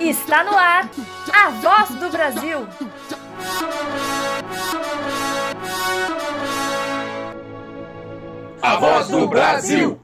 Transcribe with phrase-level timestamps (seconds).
[0.00, 0.90] Está no ar
[1.32, 2.66] a voz do Brasil.
[8.62, 10.00] A voz do Brasil.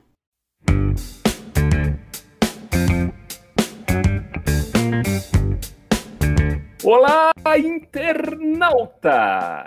[6.83, 9.09] Olá, internauta!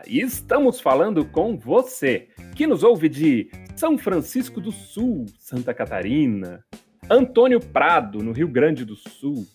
[0.08, 6.66] Estamos falando com você, que nos ouve de São Francisco do Sul, Santa Catarina,
[7.10, 9.48] Antônio Prado, no Rio Grande do Sul,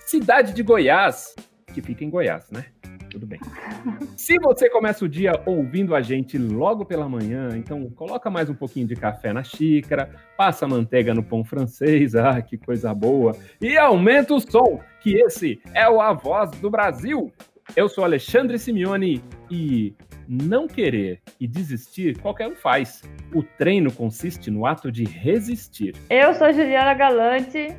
[0.00, 1.36] cidade de Goiás,
[1.72, 2.64] que fica em Goiás, né?
[3.08, 3.38] Tudo bem.
[4.18, 8.54] Se você começa o dia ouvindo a gente logo pela manhã, então coloca mais um
[8.54, 13.78] pouquinho de café na xícara, passa manteiga no pão francês, ah, que coisa boa, e
[13.78, 17.32] aumenta o som, que esse é o A Voz do Brasil.
[17.76, 19.94] Eu sou Alexandre Simeone e
[20.28, 23.02] não querer e desistir qualquer um faz.
[23.34, 25.94] O treino consiste no ato de resistir.
[26.10, 27.74] Eu sou Juliana Galante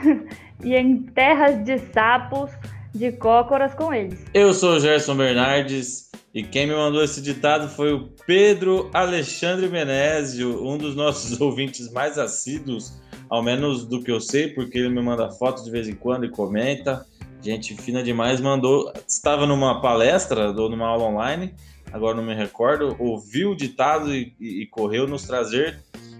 [0.62, 2.50] e em terras de sapos,
[2.94, 4.24] de cócoras com eles.
[4.34, 10.66] Eu sou Gerson Bernardes e quem me mandou esse ditado foi o Pedro Alexandre Menezio,
[10.66, 15.00] um dos nossos ouvintes mais assíduos, ao menos do que eu sei, porque ele me
[15.00, 17.06] manda fotos de vez em quando e comenta.
[17.40, 18.92] Gente fina demais, mandou.
[19.06, 21.54] Estava numa palestra ou numa aula online,
[21.94, 25.78] agora não me recordo, ouviu o ditado e, e, correu nos trazer.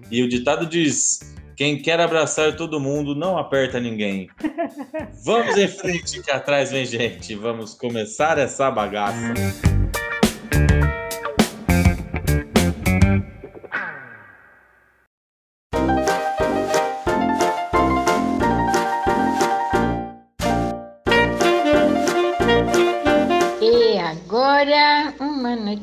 [0.09, 4.31] E o ditado diz: quem quer abraçar todo mundo não aperta ninguém.
[5.25, 7.35] Vamos em frente que atrás vem gente.
[7.35, 9.35] Vamos começar essa bagaça.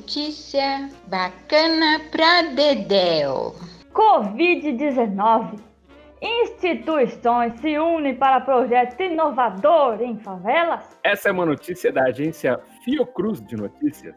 [0.02, 3.54] Notícia bacana pra Dedéu.
[3.94, 5.60] Covid-19.
[6.20, 10.98] Instituições se unem para projeto inovador em favelas?
[11.04, 14.16] Essa é uma notícia da agência Fiocruz de Notícias.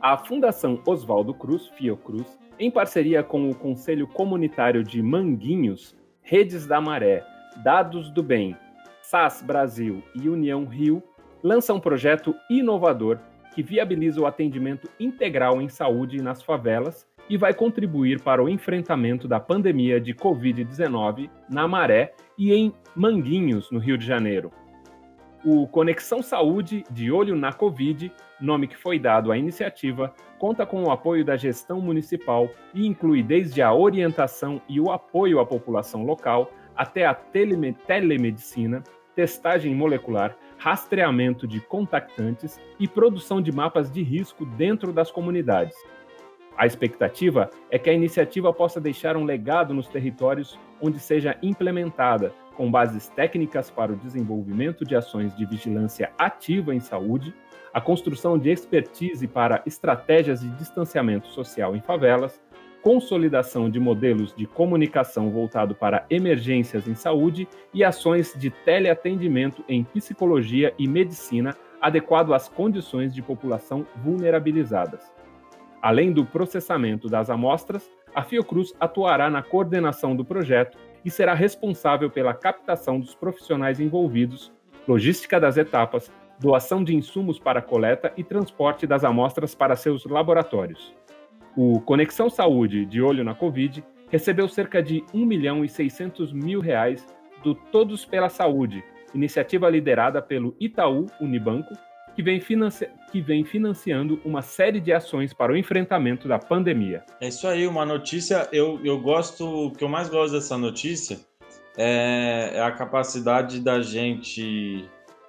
[0.00, 6.80] A Fundação Oswaldo Cruz, Fiocruz, em parceria com o Conselho Comunitário de Manguinhos, Redes da
[6.80, 7.26] Maré,
[7.64, 8.56] Dados do Bem,
[9.02, 11.02] SAS Brasil e União Rio,
[11.42, 13.18] lança um projeto inovador
[13.54, 19.28] que viabiliza o atendimento integral em saúde nas favelas e vai contribuir para o enfrentamento
[19.28, 24.50] da pandemia de Covid-19 na Maré e em Manguinhos, no Rio de Janeiro.
[25.44, 30.84] O Conexão Saúde de Olho na Covid, nome que foi dado à iniciativa, conta com
[30.84, 36.04] o apoio da gestão municipal e inclui desde a orientação e o apoio à população
[36.04, 38.82] local até a teleme telemedicina,
[39.14, 45.76] testagem molecular, rastreamento de contactantes e produção de mapas de risco dentro das comunidades.
[46.56, 52.32] A expectativa é que a iniciativa possa deixar um legado nos territórios onde seja implementada,
[52.56, 57.34] com bases técnicas para o desenvolvimento de ações de vigilância ativa em saúde,
[57.72, 62.40] a construção de expertise para estratégias de distanciamento social em favelas,
[62.82, 69.84] consolidação de modelos de comunicação voltado para emergências em saúde e ações de teleatendimento em
[69.84, 75.12] psicologia e medicina adequado às condições de população vulnerabilizadas.
[75.80, 82.10] Além do processamento das amostras, a Fiocruz atuará na coordenação do projeto e será responsável
[82.10, 84.52] pela captação dos profissionais envolvidos,
[84.86, 90.94] logística das etapas, doação de insumos para coleta e transporte das amostras para seus laboratórios.
[91.56, 96.60] O Conexão Saúde, de olho na Covid, recebeu cerca de 1 milhão e 600 mil
[96.60, 97.06] reais
[97.42, 101.74] do Todos pela Saúde, iniciativa liderada pelo Itaú Unibanco
[102.14, 102.40] que vem,
[103.10, 107.04] que vem financiando uma série de ações para o enfrentamento da pandemia.
[107.20, 108.48] É isso aí, uma notícia.
[108.52, 111.20] Eu, eu gosto, o que eu mais gosto dessa notícia
[111.76, 114.88] é, é a capacidade da gente,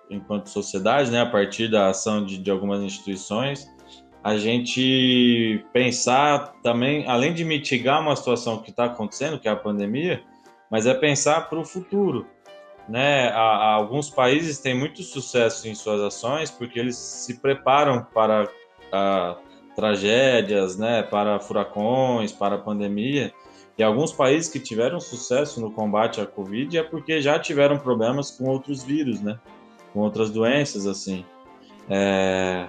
[0.09, 3.67] enquanto sociedade, né, a partir da ação de, de algumas instituições,
[4.23, 9.55] a gente pensar também, além de mitigar uma situação que está acontecendo, que é a
[9.55, 10.23] pandemia,
[10.71, 12.25] mas é pensar para o futuro
[12.87, 18.49] né, alguns países têm muito sucesso em suas ações porque eles se preparam para
[18.91, 19.37] a,
[19.75, 23.33] tragédias, né, para furacões, para a pandemia.
[23.77, 28.29] E alguns países que tiveram sucesso no combate à Covid é porque já tiveram problemas
[28.29, 29.39] com outros vírus, né,
[29.93, 31.25] com outras doenças, assim.
[31.89, 32.67] É...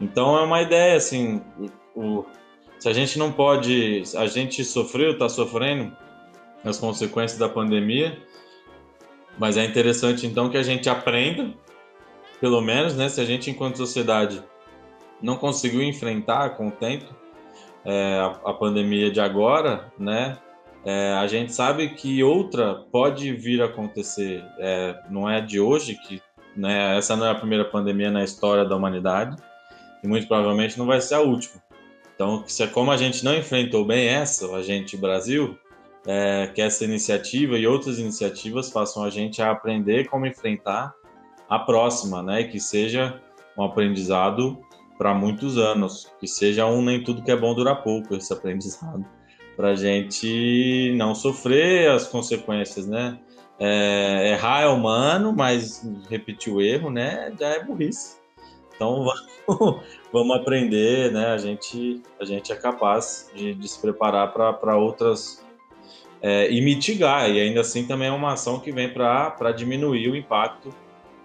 [0.00, 1.42] Então é uma ideia, assim,
[1.94, 2.24] o...
[2.78, 5.96] se a gente não pode, a gente sofreu, está sofrendo
[6.64, 8.18] as consequências da pandemia,
[9.38, 11.52] mas é interessante então que a gente aprenda,
[12.40, 13.08] pelo menos, né?
[13.08, 14.42] Se a gente, enquanto sociedade,
[15.20, 17.12] não conseguiu enfrentar com o tempo
[17.84, 20.38] é, a, a, pandemia de agora, né?
[20.84, 24.44] É, a gente sabe que outra pode vir a acontecer.
[24.58, 26.22] É, não é de hoje que
[26.56, 29.36] né, essa não é a primeira pandemia na história da humanidade
[30.02, 31.62] e muito provavelmente não vai ser a última.
[32.14, 35.56] Então, se é como a gente não enfrentou bem essa, a gente Brasil,
[36.06, 40.92] é, que essa iniciativa e outras iniciativas façam a gente a aprender como enfrentar
[41.48, 42.44] a próxima, né?
[42.44, 43.20] Que seja
[43.56, 44.58] um aprendizado
[44.96, 49.04] para muitos anos, que seja um nem tudo que é bom dura pouco esse aprendizado,
[49.56, 53.18] para a gente não sofrer as consequências, né?
[53.60, 57.32] É, errar é humano, mas repetir o erro, né?
[57.38, 58.18] Já é burrice.
[58.78, 59.04] Então
[59.46, 59.82] vamos,
[60.12, 61.32] vamos aprender, né?
[61.32, 65.44] A gente, a gente é capaz de, de se preparar para outras
[66.22, 67.28] é, e mitigar.
[67.28, 70.72] E ainda assim também é uma ação que vem para diminuir o impacto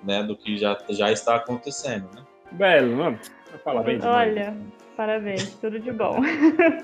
[0.03, 2.09] né, do que já, já está acontecendo.
[2.13, 2.23] Né?
[2.51, 3.19] Belo, mano.
[3.63, 4.03] Parabéns.
[4.03, 4.57] Olha,
[4.97, 6.19] parabéns, tudo de bom.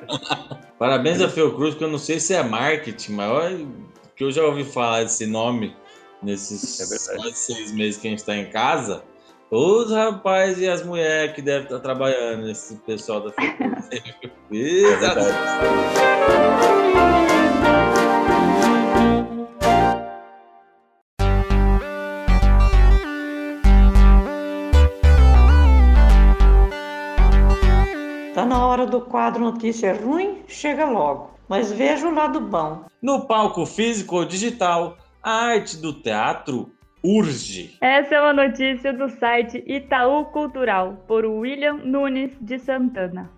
[0.78, 3.68] parabéns a Fiocruz, porque eu não sei se é marketing, mas olha,
[4.16, 5.76] que eu já ouvi falar desse nome
[6.22, 9.04] nesses é quase seis meses que a gente está em casa.
[9.52, 13.90] Os rapazes e as mulheres que devem estar trabalhando, esse pessoal da Fiocruz.
[28.36, 31.32] é na hora do quadro Notícia Ruim, chega logo.
[31.48, 32.86] Mas veja o lado bom.
[33.02, 36.72] No palco físico ou digital, a arte do teatro
[37.04, 37.78] urge.
[37.82, 43.32] Essa é uma notícia do site Itaú Cultural, por William Nunes de Santana.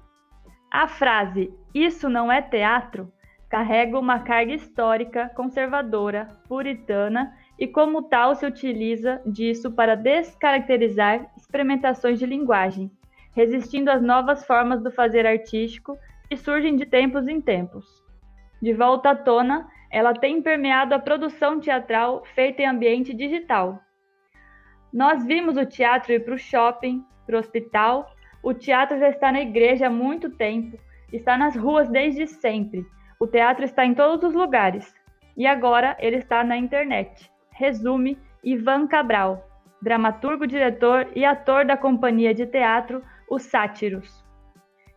[0.72, 3.12] A frase Isso não é teatro
[3.52, 12.18] carrega uma carga histórica, conservadora, puritana e, como tal, se utiliza disso para descaracterizar experimentações
[12.18, 12.90] de linguagem
[13.34, 15.98] resistindo às novas formas do fazer artístico
[16.30, 17.86] que surgem de tempos em tempos.
[18.62, 23.80] De volta à tona, ela tem permeado a produção teatral feita em ambiente digital.
[24.94, 28.10] Nós vimos o teatro ir para o shopping, para o hospital,
[28.44, 30.78] o teatro já está na igreja há muito tempo,
[31.12, 32.86] está nas ruas desde sempre.
[33.20, 34.94] O teatro está em todos os lugares.
[35.38, 37.32] E agora ele está na internet.
[37.52, 39.48] Resume Ivan Cabral,
[39.82, 44.21] dramaturgo, diretor e ator da companhia de teatro os Sátiros.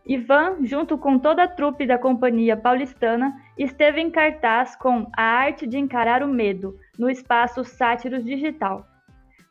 [0.07, 5.65] Ivan, junto com toda a trupe da Companhia Paulistana, esteve em cartaz com A Arte
[5.65, 8.85] de Encarar o Medo, no espaço Sátiros Digital.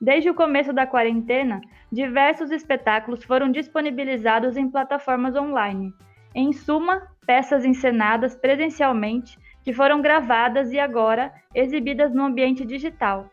[0.01, 1.61] Desde o começo da quarentena,
[1.91, 5.93] diversos espetáculos foram disponibilizados em plataformas online.
[6.33, 13.29] Em suma, peças encenadas presencialmente que foram gravadas e agora exibidas no ambiente digital.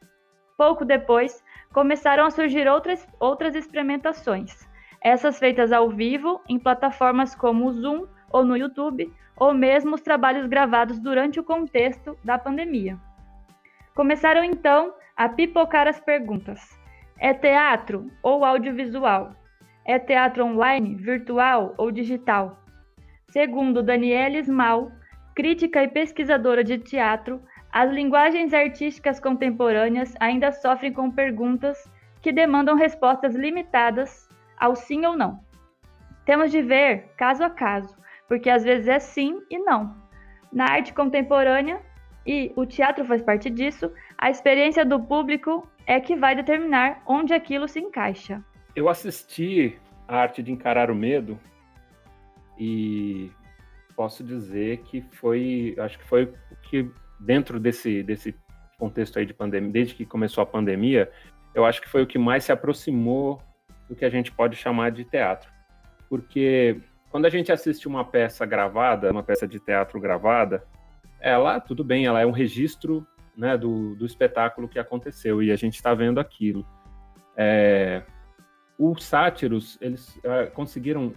[0.57, 4.70] Pouco depois, começaram a surgir outras, outras experimentações
[5.01, 10.01] essas feitas ao vivo em plataformas como o Zoom ou no YouTube, ou mesmo os
[10.01, 12.97] trabalhos gravados durante o contexto da pandemia.
[13.95, 16.59] Começaram então a pipocar as perguntas:
[17.19, 19.35] é teatro ou audiovisual?
[19.83, 22.59] É teatro online, virtual ou digital?
[23.29, 24.91] Segundo Daniela Ismal,
[25.33, 31.77] crítica e pesquisadora de teatro, as linguagens artísticas contemporâneas ainda sofrem com perguntas
[32.21, 34.29] que demandam respostas limitadas
[34.61, 35.43] ao sim ou não.
[36.23, 37.97] Temos de ver caso a caso,
[38.27, 39.95] porque às vezes é sim e não.
[40.53, 41.81] Na arte contemporânea,
[42.25, 47.33] e o teatro faz parte disso, a experiência do público é que vai determinar onde
[47.33, 48.43] aquilo se encaixa.
[48.75, 51.39] Eu assisti a arte de encarar o medo
[52.59, 53.31] e
[53.95, 58.35] posso dizer que foi, acho que foi o que dentro desse desse
[58.77, 61.11] contexto aí de pandemia, desde que começou a pandemia,
[61.53, 63.41] eu acho que foi o que mais se aproximou
[63.91, 65.51] do que a gente pode chamar de teatro.
[66.09, 66.79] Porque
[67.09, 70.63] quando a gente assiste uma peça gravada, uma peça de teatro gravada,
[71.19, 73.05] ela, tudo bem, ela é um registro
[73.35, 76.65] né, do, do espetáculo que aconteceu e a gente está vendo aquilo.
[77.35, 78.03] É,
[78.79, 81.13] os sátiros, eles é, conseguiram,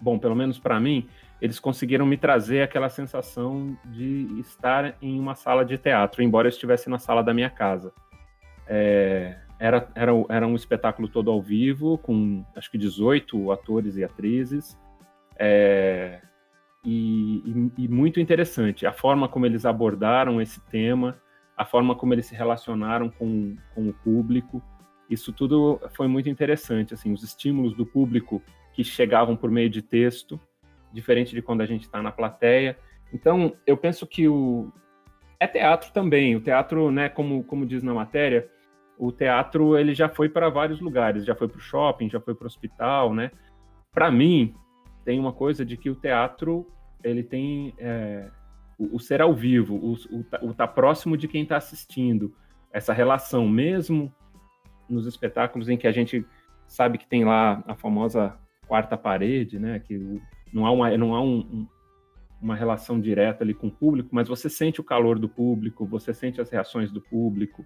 [0.00, 1.06] bom, pelo menos para mim,
[1.38, 6.50] eles conseguiram me trazer aquela sensação de estar em uma sala de teatro, embora eu
[6.50, 7.92] estivesse na sala da minha casa.
[8.66, 14.04] É, era, era, era um espetáculo todo ao vivo, com acho que 18 atores e
[14.04, 14.78] atrizes.
[15.38, 16.20] É,
[16.84, 21.20] e, e, e, muito interessante a forma como eles abordaram esse tema,
[21.56, 24.62] a forma como eles se relacionaram com, com o público.
[25.08, 29.80] Isso tudo foi muito interessante, assim, os estímulos do público que chegavam por meio de
[29.80, 30.38] texto,
[30.92, 32.78] diferente de quando a gente está na plateia.
[33.12, 34.70] Então, eu penso que o
[35.40, 36.36] é teatro também.
[36.36, 38.48] O teatro, né, como, como diz na matéria,
[38.98, 42.34] o teatro ele já foi para vários lugares, já foi para o shopping, já foi
[42.34, 43.30] para o hospital, né?
[43.92, 44.54] Para mim,
[45.04, 46.66] tem uma coisa de que o teatro
[47.02, 48.30] ele tem é,
[48.78, 52.34] o, o ser ao vivo, o, o, tá, o tá próximo de quem está assistindo,
[52.72, 54.12] essa relação mesmo
[54.88, 56.24] nos espetáculos em que a gente
[56.66, 58.36] sabe que tem lá a famosa
[58.66, 59.78] quarta parede, né?
[59.78, 60.20] Que
[60.52, 61.66] não há uma, não há um, um,
[62.40, 66.12] uma relação direta ali com o público, mas você sente o calor do público, você
[66.12, 67.64] sente as reações do público.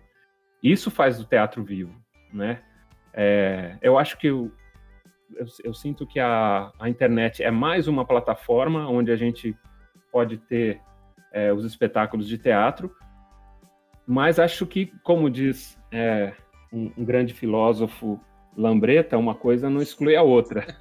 [0.62, 1.94] Isso faz o teatro vivo,
[2.32, 2.62] né?
[3.12, 4.52] É, eu acho que eu,
[5.34, 9.56] eu, eu, sinto que a, a internet é mais uma plataforma onde a gente
[10.12, 10.80] pode ter
[11.32, 12.94] é, os espetáculos de teatro,
[14.06, 16.32] mas acho que, como diz é,
[16.72, 18.20] um, um, grande filósofo
[18.56, 20.66] Lambreta, uma coisa não exclui a outra.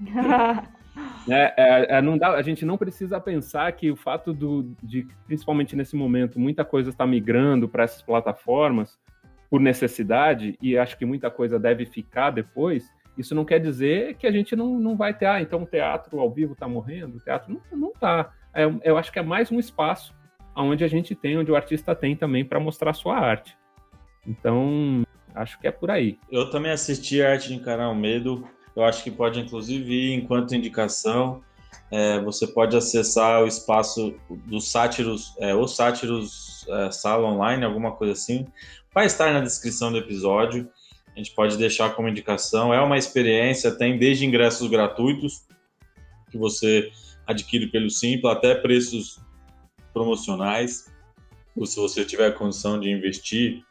[1.28, 5.06] é, é, é, não dá, a gente não precisa pensar que o fato do, de,
[5.26, 8.98] principalmente nesse momento, muita coisa está migrando para essas plataformas
[9.50, 14.26] por necessidade, e acho que muita coisa deve ficar depois, isso não quer dizer que
[14.26, 17.20] a gente não, não vai ter, ah, então o teatro ao vivo está morrendo, o
[17.20, 18.32] teatro não está.
[18.54, 20.14] É, eu acho que é mais um espaço
[20.56, 23.56] onde a gente tem, onde o artista tem também para mostrar sua arte.
[24.26, 25.02] Então,
[25.34, 26.18] acho que é por aí.
[26.30, 28.46] Eu também assisti a Arte de Encarar o Medo.
[28.80, 31.42] Eu acho que pode, inclusive, ir enquanto indicação.
[31.90, 34.14] É, você pode acessar o espaço
[34.46, 38.46] dos sátiros, é, ou sátiros é, sala online, alguma coisa assim.
[38.94, 40.66] Vai estar na descrição do episódio.
[41.14, 42.72] A gente pode deixar como indicação.
[42.72, 45.42] É uma experiência, tem desde ingressos gratuitos,
[46.30, 46.90] que você
[47.26, 49.20] adquire pelo Simples, até preços
[49.92, 50.90] promocionais.
[51.54, 53.62] Ou se você tiver condição de investir,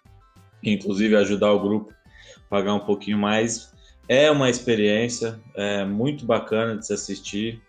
[0.63, 1.91] inclusive ajudar o grupo
[2.37, 3.73] a pagar um pouquinho mais.
[4.09, 7.61] É uma experiência é muito bacana de se assistir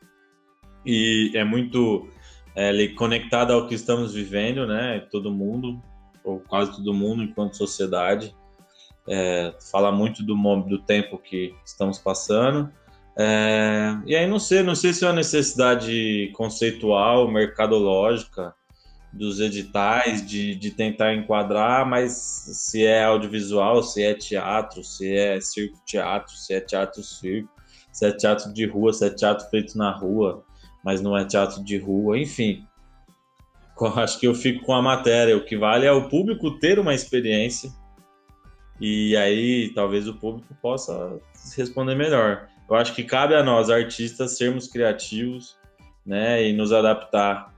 [0.87, 2.09] e é muito
[2.57, 5.07] é, conectada ao que estamos vivendo, né?
[5.11, 5.83] Todo mundo,
[6.25, 8.35] ou quase todo mundo, enquanto sociedade.
[9.07, 12.73] É, fala muito do, do tempo que estamos passando.
[13.19, 18.55] É, e aí não sei, não sei se é uma necessidade conceitual, mercadológica,
[19.13, 25.41] dos editais, de, de tentar enquadrar, mas se é audiovisual, se é teatro, se é
[25.41, 27.49] circo-teatro, se é teatro-circo,
[27.93, 30.45] se é teatro de rua, se é teatro feito na rua,
[30.85, 32.65] mas não é teatro de rua, enfim.
[33.97, 35.37] Acho que eu fico com a matéria.
[35.37, 37.71] O que vale é o público ter uma experiência
[38.81, 41.21] e aí talvez o público possa
[41.57, 42.49] responder melhor.
[42.69, 45.57] Eu acho que cabe a nós, artistas, sermos criativos
[46.07, 47.53] né, e nos adaptar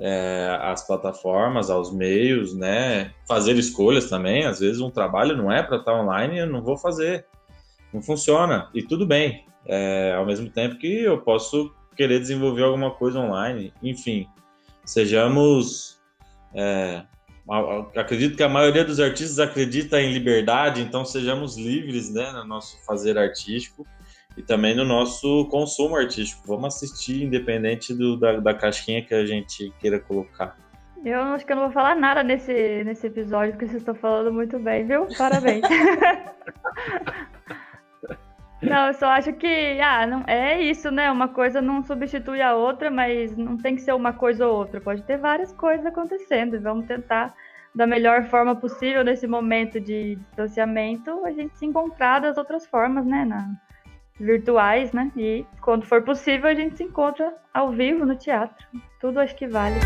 [0.00, 3.12] é, às plataformas, aos meios, né?
[3.28, 4.46] Fazer escolhas também.
[4.46, 7.26] Às vezes um trabalho não é para estar tá online, eu não vou fazer.
[7.92, 8.68] Não funciona.
[8.74, 9.44] E tudo bem.
[9.66, 13.74] É, ao mesmo tempo que eu posso querer desenvolver alguma coisa online.
[13.82, 14.26] Enfim,
[14.86, 16.00] sejamos.
[16.54, 17.02] É,
[17.94, 22.82] acredito que a maioria dos artistas acredita em liberdade, então sejamos livres né, no nosso
[22.86, 23.86] fazer artístico
[24.36, 26.46] e também no nosso consumo artístico.
[26.46, 30.56] Vamos assistir, independente do, da, da caixinha que a gente queira colocar.
[31.04, 34.32] Eu acho que eu não vou falar nada nesse, nesse episódio, porque vocês estão falando
[34.32, 35.06] muito bem, viu?
[35.16, 35.62] Parabéns.
[38.62, 41.10] não, eu só acho que ah, não, é isso, né?
[41.10, 44.78] Uma coisa não substitui a outra, mas não tem que ser uma coisa ou outra.
[44.78, 46.60] Pode ter várias coisas acontecendo.
[46.60, 47.32] Vamos tentar,
[47.74, 53.06] da melhor forma possível, nesse momento de distanciamento, a gente se encontrar das outras formas,
[53.06, 53.24] né?
[53.24, 53.48] Na,
[54.20, 55.10] virtuais, né?
[55.16, 58.66] E quando for possível, a gente se encontra ao vivo no teatro.
[59.00, 59.76] Tudo acho que vale.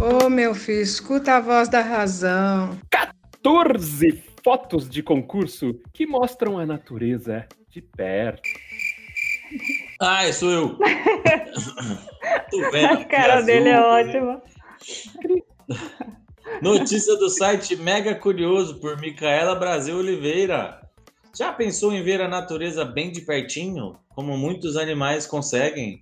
[0.00, 2.78] Ô, oh, meu filho, escuta a voz da razão.
[2.90, 8.48] 14 fotos de concurso que mostram a natureza de perto.
[10.00, 10.78] Ah, sou eu.
[12.50, 12.98] Tô vendo.
[12.98, 14.42] A cara azul, dele é ótima.
[16.62, 20.80] Notícia do site Mega Curioso por Micaela Brasil Oliveira.
[21.36, 26.00] Já pensou em ver a natureza bem de pertinho, como muitos animais conseguem?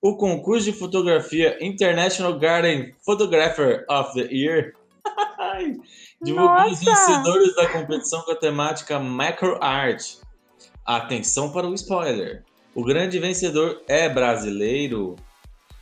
[0.00, 4.74] O concurso de fotografia International Garden Photographer of the Year
[6.22, 10.18] divulgou os vencedores da competição com a temática Macro Art.
[10.84, 12.44] Atenção para o spoiler.
[12.76, 15.16] O grande vencedor é brasileiro.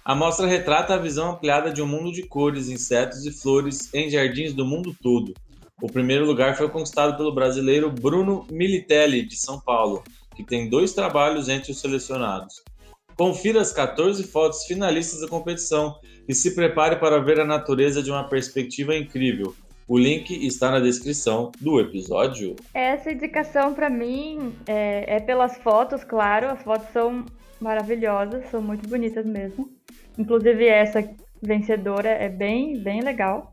[0.04, 4.08] A mostra retrata a visão ampliada de um mundo de cores, insetos e flores em
[4.08, 5.34] jardins do mundo todo.
[5.82, 10.04] O primeiro lugar foi conquistado pelo brasileiro Bruno Militelli, de São Paulo,
[10.36, 12.62] que tem dois trabalhos entre os selecionados.
[13.16, 15.98] Confira as 14 fotos finalistas da competição
[16.28, 19.52] e se prepare para ver a natureza de uma perspectiva incrível.
[19.86, 22.56] O link está na descrição do episódio.
[22.72, 26.48] Essa indicação para mim é, é, pelas fotos, claro.
[26.48, 27.26] As fotos são
[27.60, 29.70] maravilhosas, são muito bonitas mesmo.
[30.18, 31.06] Inclusive essa
[31.42, 33.52] vencedora, é bem, bem legal.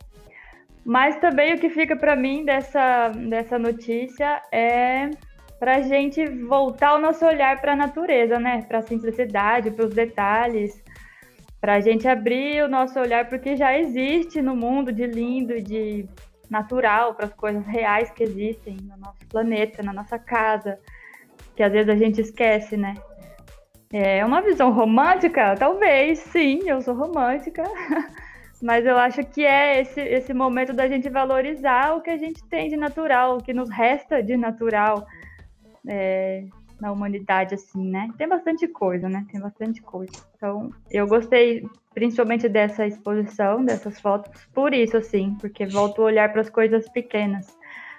[0.86, 5.10] Mas também o que fica para mim dessa, dessa notícia é
[5.60, 8.64] para a gente voltar o nosso olhar para a natureza, né?
[8.68, 10.82] Para a simplicidade, para os detalhes,
[11.62, 15.06] para a gente abrir o nosso olhar para o que já existe no mundo de
[15.06, 16.10] lindo, de
[16.50, 20.80] natural, para as coisas reais que existem no nosso planeta, na nossa casa,
[21.56, 22.96] que às vezes a gente esquece, né?
[23.94, 25.56] É uma visão romântica?
[25.56, 27.64] Talvez, sim, eu sou romântica.
[28.62, 32.44] Mas eu acho que é esse, esse momento da gente valorizar o que a gente
[32.46, 35.06] tem de natural, o que nos resta de natural
[35.88, 36.46] é,
[36.82, 38.10] na humanidade, assim, né?
[38.18, 39.24] Tem bastante coisa, né?
[39.32, 40.12] Tem bastante coisa.
[40.36, 46.32] Então, eu gostei principalmente dessa exposição, dessas fotos, por isso, assim, porque volto a olhar
[46.32, 47.56] para as coisas pequenas.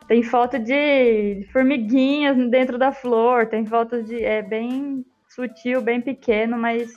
[0.08, 4.22] Tem foto de formiguinhas dentro da flor, tem foto de.
[4.22, 6.92] É bem sutil, bem pequeno, mas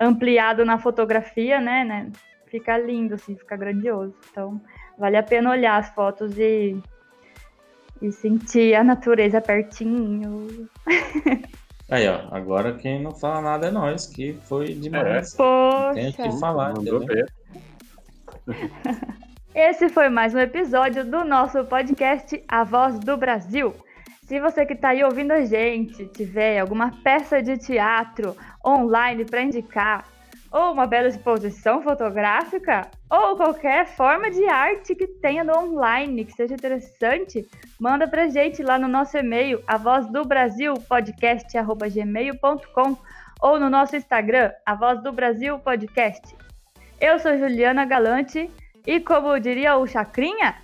[0.00, 1.84] ampliado na fotografia, né?
[1.84, 2.10] né?
[2.46, 4.14] Fica lindo, assim, fica grandioso.
[4.30, 4.58] Então,
[4.98, 6.80] vale a pena olhar as fotos e
[8.04, 10.68] e sentir a natureza pertinho.
[11.90, 15.32] Aí, ó, agora quem não fala nada é nós, que foi demais.
[15.32, 15.36] É.
[15.36, 15.94] Poxa.
[15.94, 17.32] Tem que falar, Mandou ver.
[19.54, 23.74] Esse foi mais um episódio do nosso podcast A Voz do Brasil.
[24.26, 29.42] Se você que está aí ouvindo a gente tiver alguma peça de teatro online para
[29.42, 30.06] indicar,
[30.54, 36.32] ou uma bela exposição fotográfica, ou qualquer forma de arte que tenha no online, que
[36.32, 37.44] seja interessante,
[37.80, 42.96] manda pra gente lá no nosso e-mail, a voz do Brasil podcast@gmail.com
[43.42, 46.22] ou no nosso Instagram, a voz do Brasil podcast.
[47.00, 48.48] Eu sou Juliana Galante
[48.86, 50.54] e como diria o Chacrinha,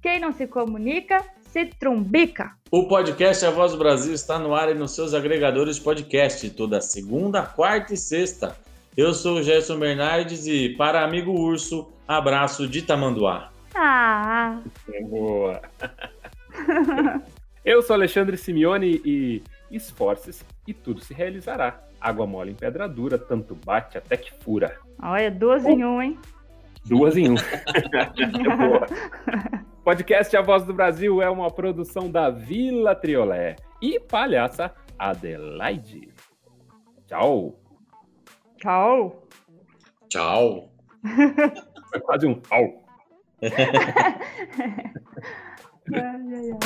[0.00, 2.52] quem não se comunica se trumbica.
[2.70, 6.80] O podcast A Voz do Brasil está no ar e nos seus agregadores podcast toda
[6.80, 8.56] segunda, quarta e sexta.
[8.96, 13.50] Eu sou o Gerson Bernardes e para amigo urso, abraço de Tamanduá.
[13.74, 14.60] Ah,
[15.08, 15.62] Boa.
[17.64, 21.80] Eu sou Alexandre Simeone e esforce-se e tudo se realizará.
[22.00, 24.78] Água mole em pedra dura, tanto bate até que fura.
[25.02, 26.18] olha, duas em um, hein?
[26.84, 27.34] Duas em um.
[28.56, 28.86] Boa.
[29.84, 36.08] Podcast A Voz do Brasil é uma produção da Vila Triolé e palhaça Adelaide.
[37.06, 37.60] Tchau.
[38.60, 39.26] Tchau.
[40.10, 40.70] Tchau.
[41.90, 42.84] Foi quase um au.
[43.42, 43.50] Ai,
[45.94, 46.58] ai, ai.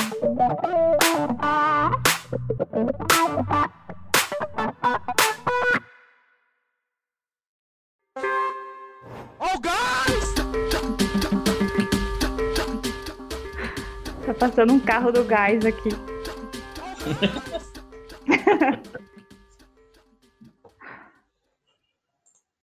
[14.25, 15.89] Tá passando um carro do gás aqui.